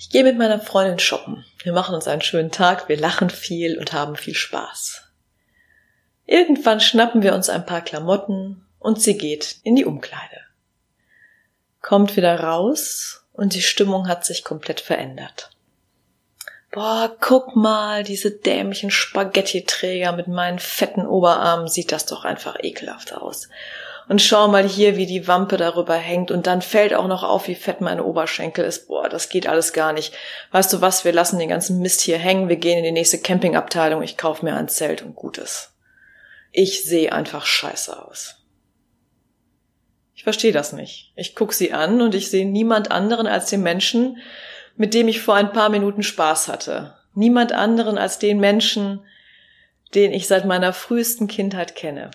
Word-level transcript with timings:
Ich 0.00 0.10
gehe 0.10 0.22
mit 0.22 0.38
meiner 0.38 0.60
Freundin 0.60 1.00
shoppen. 1.00 1.44
Wir 1.64 1.72
machen 1.72 1.92
uns 1.96 2.06
einen 2.06 2.22
schönen 2.22 2.52
Tag, 2.52 2.88
wir 2.88 2.96
lachen 2.96 3.30
viel 3.30 3.78
und 3.78 3.92
haben 3.92 4.14
viel 4.14 4.34
Spaß. 4.34 5.02
Irgendwann 6.24 6.78
schnappen 6.78 7.22
wir 7.22 7.34
uns 7.34 7.48
ein 7.48 7.66
paar 7.66 7.80
Klamotten 7.80 8.64
und 8.78 9.02
sie 9.02 9.18
geht 9.18 9.56
in 9.64 9.74
die 9.74 9.84
Umkleide. 9.84 10.42
Kommt 11.82 12.16
wieder 12.16 12.38
raus 12.38 13.24
und 13.32 13.54
die 13.54 13.62
Stimmung 13.62 14.06
hat 14.06 14.24
sich 14.24 14.44
komplett 14.44 14.80
verändert. 14.80 15.50
Boah, 16.70 17.16
guck 17.20 17.56
mal, 17.56 18.04
diese 18.04 18.30
dämlichen 18.30 18.92
Spaghetti-Träger 18.92 20.12
mit 20.12 20.28
meinen 20.28 20.60
fetten 20.60 21.06
Oberarmen 21.06 21.66
sieht 21.66 21.90
das 21.90 22.06
doch 22.06 22.24
einfach 22.24 22.56
ekelhaft 22.62 23.14
aus. 23.14 23.48
Und 24.08 24.22
schau 24.22 24.48
mal 24.48 24.66
hier, 24.66 24.96
wie 24.96 25.04
die 25.04 25.28
Wampe 25.28 25.58
darüber 25.58 25.94
hängt 25.94 26.30
und 26.30 26.46
dann 26.46 26.62
fällt 26.62 26.94
auch 26.94 27.08
noch 27.08 27.22
auf, 27.22 27.46
wie 27.46 27.54
fett 27.54 27.82
meine 27.82 28.04
Oberschenkel 28.04 28.64
ist. 28.64 28.88
Boah, 28.88 29.08
das 29.08 29.28
geht 29.28 29.46
alles 29.46 29.74
gar 29.74 29.92
nicht. 29.92 30.14
Weißt 30.50 30.72
du 30.72 30.80
was, 30.80 31.04
wir 31.04 31.12
lassen 31.12 31.38
den 31.38 31.50
ganzen 31.50 31.80
Mist 31.80 32.00
hier 32.00 32.16
hängen, 32.16 32.48
wir 32.48 32.56
gehen 32.56 32.78
in 32.78 32.84
die 32.84 32.92
nächste 32.92 33.18
Campingabteilung, 33.18 34.02
ich 34.02 34.16
kauf 34.16 34.42
mir 34.42 34.56
ein 34.56 34.68
Zelt 34.68 35.02
und 35.02 35.14
Gutes. 35.14 35.74
Ich 36.52 36.84
sehe 36.84 37.12
einfach 37.12 37.44
scheiße 37.44 38.02
aus. 38.02 38.36
Ich 40.14 40.24
verstehe 40.24 40.52
das 40.52 40.72
nicht. 40.72 41.12
Ich 41.14 41.36
guck 41.36 41.52
sie 41.52 41.72
an 41.72 42.00
und 42.00 42.14
ich 42.14 42.30
sehe 42.30 42.48
niemand 42.48 42.90
anderen 42.90 43.26
als 43.26 43.50
den 43.50 43.62
Menschen, 43.62 44.18
mit 44.74 44.94
dem 44.94 45.06
ich 45.08 45.20
vor 45.20 45.34
ein 45.34 45.52
paar 45.52 45.68
Minuten 45.68 46.02
Spaß 46.02 46.48
hatte. 46.48 46.96
Niemand 47.14 47.52
anderen 47.52 47.98
als 47.98 48.18
den 48.18 48.40
Menschen, 48.40 49.00
den 49.94 50.12
ich 50.12 50.26
seit 50.26 50.46
meiner 50.46 50.72
frühesten 50.72 51.28
Kindheit 51.28 51.76
kenne. 51.76 52.10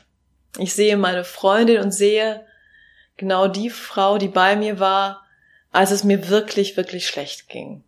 Ich 0.58 0.74
sehe 0.74 0.98
meine 0.98 1.24
Freundin 1.24 1.82
und 1.82 1.92
sehe 1.92 2.46
genau 3.18 3.48
die 3.48 3.70
Frau, 3.70 4.18
die 4.18 4.28
bei 4.28 4.56
mir 4.56 4.80
war, 4.80 5.26
als 5.72 5.92
es 5.92 6.04
mir 6.04 6.30
wirklich, 6.30 6.78
wirklich 6.78 7.08
schlecht 7.08 7.50
ging. 7.50 7.84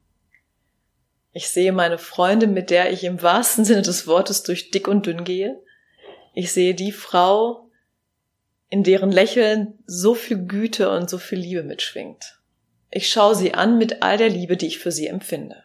Ich 1.32 1.50
sehe 1.50 1.73
meine 1.73 1.98
Freundin, 1.98 2.54
mit 2.54 2.70
der 2.70 2.92
ich 2.92 3.04
im 3.04 3.22
wahrsten 3.22 3.66
Sinne 3.66 3.81
des 3.81 4.08
Wortes 4.08 4.44
durch 4.44 4.72
dick 4.72 4.88
und 4.88 5.06
dünn 5.06 5.23
gehe. 5.23 5.62
Ich 6.34 6.52
sehe 6.52 6.73
die 6.73 6.92
Frau, 6.92 7.70
in 8.70 8.84
deren 8.84 9.11
Lächeln 9.11 9.78
so 9.86 10.16
viel 10.16 10.45
Güte 10.45 10.89
und 10.89 11.09
so 11.09 11.17
viel 11.17 11.39
Liebe 11.39 11.64
mitschwingt. 11.64 12.39
Ich 12.89 13.09
schaue 13.09 13.36
sie 13.36 13.54
an 13.54 13.78
mit 13.78 14.02
all 14.02 14.17
der 14.17 14.30
Liebe, 14.30 14.58
die 14.58 14.67
ich 14.67 14.80
für 14.80 14.92
sie 14.92 15.08
empfinde. 15.08 15.64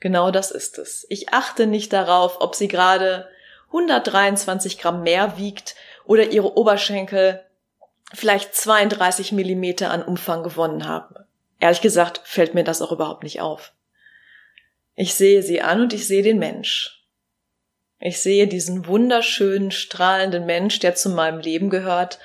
Genau 0.00 0.30
das 0.30 0.50
ist 0.50 0.78
es. 0.78 1.06
Ich 1.08 1.30
achte 1.30 1.66
nicht 1.66 1.92
darauf, 1.92 2.40
ob 2.40 2.54
sie 2.54 2.68
gerade 2.68 3.28
123 3.68 4.78
Gramm 4.78 5.02
mehr 5.02 5.38
wiegt 5.38 5.74
oder 6.08 6.30
ihre 6.30 6.56
Oberschenkel 6.56 7.44
vielleicht 8.14 8.54
32 8.54 9.32
Millimeter 9.32 9.90
an 9.90 10.02
Umfang 10.02 10.42
gewonnen 10.42 10.88
haben. 10.88 11.14
Ehrlich 11.60 11.82
gesagt 11.82 12.22
fällt 12.24 12.54
mir 12.54 12.64
das 12.64 12.80
auch 12.80 12.92
überhaupt 12.92 13.22
nicht 13.22 13.42
auf. 13.42 13.74
Ich 14.94 15.14
sehe 15.14 15.42
sie 15.42 15.60
an 15.60 15.82
und 15.82 15.92
ich 15.92 16.06
sehe 16.06 16.22
den 16.22 16.38
Mensch. 16.38 17.04
Ich 18.00 18.20
sehe 18.22 18.48
diesen 18.48 18.86
wunderschönen, 18.86 19.70
strahlenden 19.70 20.46
Mensch, 20.46 20.78
der 20.78 20.94
zu 20.94 21.10
meinem 21.10 21.40
Leben 21.40 21.68
gehört 21.68 22.18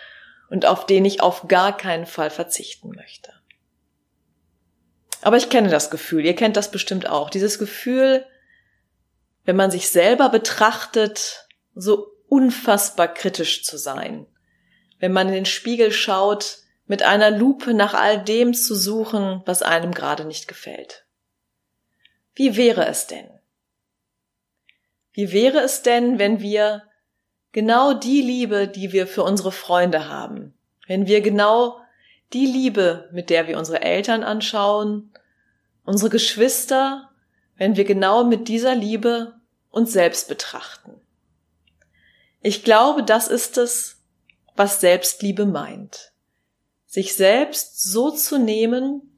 und 0.49 0.65
auf 0.65 0.85
den 0.85 1.03
ich 1.03 1.21
auf 1.21 1.49
gar 1.49 1.75
keinen 1.75 2.05
Fall 2.05 2.29
verzichten 2.29 2.91
möchte. 2.91 3.33
Aber 5.21 5.35
ich 5.35 5.49
kenne 5.49 5.69
das 5.69 5.89
Gefühl, 5.89 6.25
ihr 6.25 6.35
kennt 6.35 6.55
das 6.55 6.71
bestimmt 6.71 7.09
auch. 7.09 7.29
Dieses 7.29 7.59
Gefühl, 7.59 8.25
wenn 9.43 9.57
man 9.57 9.71
sich 9.71 9.89
selber 9.89 10.29
betrachtet, 10.29 11.47
so 11.75 12.12
unfassbar 12.33 13.09
kritisch 13.13 13.63
zu 13.63 13.77
sein. 13.77 14.25
Wenn 14.97 15.13
man 15.13 15.27
in 15.27 15.35
den 15.35 15.45
Spiegel 15.45 15.91
schaut, 15.91 16.57
mit 16.87 17.03
einer 17.03 17.29
Lupe 17.29 17.75
nach 17.75 17.93
all 17.93 18.23
dem 18.23 18.55
zu 18.55 18.73
suchen, 18.73 19.43
was 19.45 19.61
einem 19.61 19.93
gerade 19.93 20.25
nicht 20.25 20.47
gefällt. 20.47 21.05
Wie 22.33 22.57
wäre 22.57 22.87
es 22.87 23.05
denn? 23.05 23.29
Wie 25.11 25.31
wäre 25.31 25.59
es 25.59 25.83
denn, 25.83 26.17
wenn 26.17 26.39
wir 26.39 26.81
genau 27.51 27.93
die 27.93 28.21
Liebe, 28.21 28.67
die 28.67 28.91
wir 28.91 29.05
für 29.05 29.21
unsere 29.21 29.51
Freunde 29.51 30.09
haben, 30.09 30.55
wenn 30.87 31.05
wir 31.05 31.21
genau 31.21 31.79
die 32.33 32.47
Liebe, 32.47 33.09
mit 33.11 33.29
der 33.29 33.47
wir 33.47 33.59
unsere 33.59 33.81
Eltern 33.81 34.23
anschauen, 34.23 35.13
unsere 35.85 36.09
Geschwister, 36.09 37.11
wenn 37.57 37.75
wir 37.75 37.83
genau 37.83 38.23
mit 38.23 38.47
dieser 38.47 38.73
Liebe 38.73 39.35
uns 39.69 39.93
selbst 39.93 40.27
betrachten. 40.27 40.99
Ich 42.45 42.65
glaube, 42.65 43.03
das 43.03 43.29
ist 43.29 43.57
es, 43.57 44.01
was 44.57 44.81
Selbstliebe 44.81 45.45
meint. 45.45 46.11
Sich 46.85 47.15
selbst 47.15 47.81
so 47.81 48.11
zu 48.11 48.37
nehmen, 48.37 49.17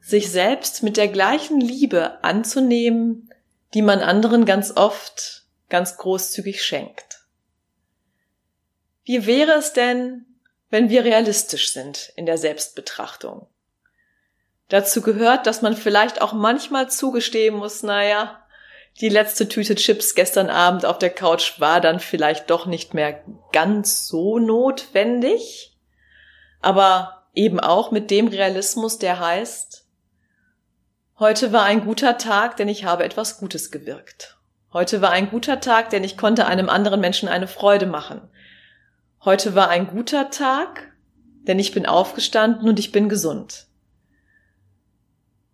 sich 0.00 0.30
selbst 0.30 0.82
mit 0.82 0.96
der 0.96 1.06
gleichen 1.06 1.60
Liebe 1.60 2.22
anzunehmen, 2.24 3.32
die 3.74 3.82
man 3.82 4.00
anderen 4.00 4.44
ganz 4.44 4.76
oft 4.76 5.46
ganz 5.68 5.98
großzügig 5.98 6.62
schenkt. 6.62 7.26
Wie 9.04 9.24
wäre 9.24 9.52
es 9.52 9.72
denn, 9.72 10.26
wenn 10.68 10.90
wir 10.90 11.04
realistisch 11.04 11.72
sind 11.72 12.12
in 12.16 12.26
der 12.26 12.38
Selbstbetrachtung? 12.38 13.46
Dazu 14.68 15.00
gehört, 15.00 15.46
dass 15.46 15.62
man 15.62 15.76
vielleicht 15.76 16.20
auch 16.20 16.32
manchmal 16.32 16.90
zugestehen 16.90 17.54
muss, 17.54 17.84
naja, 17.84 18.44
die 19.00 19.08
letzte 19.08 19.48
Tüte 19.48 19.74
Chips 19.76 20.14
gestern 20.14 20.50
Abend 20.50 20.84
auf 20.84 20.98
der 20.98 21.10
Couch 21.10 21.60
war 21.60 21.80
dann 21.80 22.00
vielleicht 22.00 22.50
doch 22.50 22.66
nicht 22.66 22.94
mehr 22.94 23.22
ganz 23.52 24.06
so 24.06 24.38
notwendig, 24.38 25.76
aber 26.60 27.26
eben 27.34 27.60
auch 27.60 27.90
mit 27.92 28.10
dem 28.10 28.28
Realismus, 28.28 28.98
der 28.98 29.20
heißt, 29.20 29.86
heute 31.18 31.52
war 31.52 31.62
ein 31.62 31.84
guter 31.84 32.18
Tag, 32.18 32.56
denn 32.56 32.68
ich 32.68 32.84
habe 32.84 33.04
etwas 33.04 33.38
Gutes 33.38 33.70
gewirkt. 33.70 34.36
Heute 34.72 35.00
war 35.00 35.10
ein 35.10 35.30
guter 35.30 35.60
Tag, 35.60 35.90
denn 35.90 36.04
ich 36.04 36.16
konnte 36.16 36.46
einem 36.46 36.68
anderen 36.68 37.00
Menschen 37.00 37.28
eine 37.28 37.48
Freude 37.48 37.86
machen. 37.86 38.28
Heute 39.24 39.54
war 39.54 39.68
ein 39.68 39.86
guter 39.86 40.30
Tag, 40.30 40.92
denn 41.46 41.58
ich 41.58 41.72
bin 41.72 41.86
aufgestanden 41.86 42.68
und 42.68 42.78
ich 42.78 42.92
bin 42.92 43.08
gesund. 43.08 43.66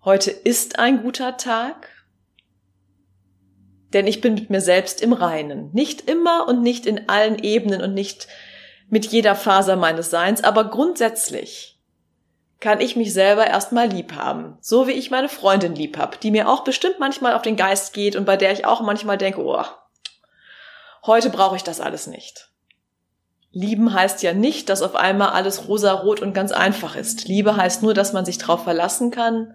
Heute 0.05 0.31
ist 0.31 0.79
ein 0.79 1.03
guter 1.03 1.37
Tag, 1.37 1.94
denn 3.95 4.07
ich 4.07 4.21
bin 4.21 4.35
mit 4.35 4.51
mir 4.51 4.61
selbst 4.61 5.01
im 5.01 5.13
Reinen. 5.13 5.71
Nicht 5.73 6.09
immer 6.11 6.47
und 6.49 6.63
nicht 6.63 6.87
in 6.87 7.09
allen 7.09 7.39
Ebenen 7.39 7.81
und 7.81 7.95
nicht 7.95 8.29
mit 8.89 9.07
jeder 9.07 9.35
Faser 9.35 9.77
meines 9.77 10.11
Seins, 10.11 10.45
aber 10.45 10.65
grundsätzlich 10.65 11.75
kann 12.61 12.81
ich 12.81 12.97
mich 12.97 13.13
selber 13.13 13.47
erstmal 13.47 13.89
lieb 13.89 14.15
haben. 14.15 14.57
So 14.61 14.87
wie 14.87 14.93
ich 14.93 15.11
meine 15.11 15.29
Freundin 15.29 15.75
lieb 15.75 15.99
hab, 15.99 16.21
die 16.21 16.31
mir 16.31 16.49
auch 16.49 16.65
bestimmt 16.65 16.99
manchmal 16.99 17.35
auf 17.35 17.43
den 17.43 17.57
Geist 17.57 17.93
geht 17.93 18.17
und 18.17 18.25
bei 18.25 18.37
der 18.37 18.53
ich 18.53 18.65
auch 18.65 18.81
manchmal 18.81 19.19
denke, 19.19 19.45
oh, 19.45 19.65
heute 21.05 21.31
brauche 21.31 21.57
ich 21.57 21.63
das 21.63 21.81
alles 21.81 22.07
nicht. 22.07 22.51
Lieben 23.51 23.93
heißt 23.93 24.23
ja 24.23 24.33
nicht, 24.33 24.69
dass 24.69 24.83
auf 24.83 24.97
einmal 24.97 25.31
alles 25.31 25.69
rosa-rot 25.69 26.21
und 26.21 26.33
ganz 26.33 26.51
einfach 26.51 26.97
ist. 26.97 27.29
Liebe 27.29 27.57
heißt 27.57 27.83
nur, 27.83 27.95
dass 27.95 28.13
man 28.13 28.25
sich 28.25 28.39
darauf 28.39 28.65
verlassen 28.65 29.11
kann, 29.11 29.55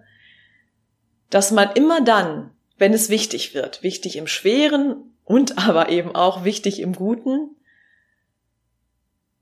dass 1.28 1.50
man 1.50 1.72
immer 1.72 2.00
dann, 2.00 2.50
wenn 2.80 2.94
es 2.94 3.10
wichtig 3.10 3.52
wird, 3.54 3.82
wichtig 3.82 4.16
im 4.16 4.26
Schweren 4.26 5.14
und 5.24 5.58
aber 5.68 5.90
eben 5.90 6.16
auch 6.16 6.44
wichtig 6.44 6.80
im 6.80 6.94
Guten, 6.94 7.56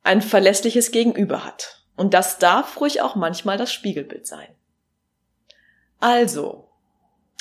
ein 0.02 0.20
verlässliches 0.20 0.90
Gegenüber 0.90 1.44
hat. 1.44 1.84
Und 1.96 2.14
das 2.14 2.38
darf 2.38 2.80
ruhig 2.80 3.00
auch 3.00 3.14
manchmal 3.14 3.56
das 3.56 3.72
Spiegelbild 3.72 4.26
sein. 4.26 4.48
Also, 6.00 6.68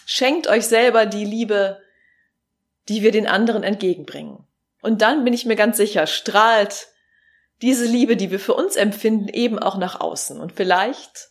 schenkt 0.05 0.47
euch 0.47 0.67
selber 0.67 1.05
die 1.05 1.25
Liebe, 1.25 1.81
die 2.89 3.01
wir 3.01 3.11
den 3.11 3.27
anderen 3.27 3.63
entgegenbringen. 3.63 4.45
Und 4.81 5.01
dann 5.01 5.23
bin 5.23 5.33
ich 5.33 5.45
mir 5.45 5.55
ganz 5.55 5.77
sicher, 5.77 6.07
strahlt 6.07 6.87
diese 7.61 7.85
Liebe, 7.85 8.17
die 8.17 8.29
wir 8.29 8.39
für 8.39 8.53
uns 8.53 8.75
empfinden, 8.75 9.29
eben 9.29 9.57
auch 9.57 9.77
nach 9.77 9.99
außen. 9.99 10.39
Und 10.39 10.53
vielleicht 10.53 11.29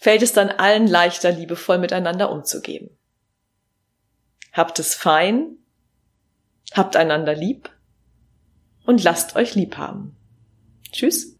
fällt 0.00 0.22
es 0.22 0.32
dann 0.32 0.48
allen 0.48 0.86
leichter, 0.86 1.32
liebevoll 1.32 1.78
miteinander 1.78 2.30
umzugehen. 2.30 2.97
Habt 4.58 4.80
es 4.80 4.92
fein, 4.92 5.56
habt 6.72 6.96
einander 6.96 7.32
lieb 7.32 7.70
und 8.86 9.04
lasst 9.04 9.36
euch 9.36 9.54
lieb 9.54 9.76
haben. 9.76 10.16
Tschüss. 10.90 11.37